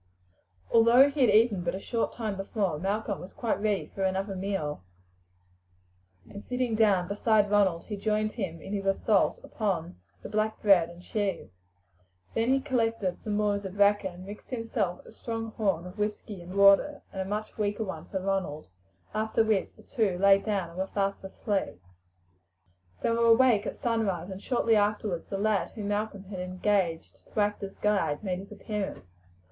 Although 0.71 1.11
he 1.11 1.21
had 1.21 1.29
eaten 1.29 1.61
but 1.61 1.75
a 1.75 1.79
short 1.79 2.11
time 2.13 2.35
before, 2.35 2.79
Malcolm 2.79 3.19
was 3.21 3.33
quite 3.35 3.61
ready 3.61 3.85
for 3.93 4.01
another 4.03 4.35
meal, 4.35 4.81
and 6.27 6.43
sitting 6.43 6.73
down 6.73 7.07
beside 7.07 7.51
Ronald 7.51 7.83
he 7.83 7.97
joined 7.97 8.33
him 8.33 8.59
in 8.63 8.73
his 8.73 8.87
assault 8.87 9.39
upon 9.43 10.01
the 10.23 10.27
black 10.27 10.59
bread 10.59 10.89
and 10.89 11.03
cheese. 11.03 11.51
Then 12.33 12.49
he 12.51 12.59
collected 12.61 13.19
some 13.19 13.33
more 13.37 13.57
of 13.57 13.61
the 13.61 13.69
bracken, 13.69 14.25
mixed 14.25 14.49
himself 14.49 15.05
a 15.05 15.11
strong 15.11 15.51
horn 15.51 15.85
of 15.85 15.99
whiskey 15.99 16.41
and 16.41 16.55
water, 16.55 17.03
and 17.13 17.21
a 17.21 17.25
much 17.25 17.55
weaker 17.59 17.83
one 17.83 18.05
for 18.05 18.19
Ronald, 18.19 18.69
after 19.13 19.43
which 19.43 19.75
the 19.75 19.83
two 19.83 20.17
lay 20.17 20.39
down 20.39 20.69
and 20.69 20.77
were 20.79 20.87
fast 20.87 21.23
asleep. 21.23 21.79
They 23.03 23.11
were 23.11 23.25
awake 23.27 23.67
at 23.67 23.75
sunrise, 23.75 24.31
and 24.31 24.41
shortly 24.41 24.75
afterwards 24.75 25.29
the 25.29 25.37
lad 25.37 25.73
whom 25.75 25.89
Malcolm 25.89 26.23
had 26.23 26.39
engaged 26.39 27.27
to 27.31 27.39
act 27.39 27.61
as 27.61 27.75
guide 27.77 28.23
made 28.23 28.39
his 28.39 28.51
appearance. 28.51 29.05